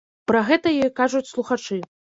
[0.31, 1.83] Пра гэта ёй кажуць слухачы.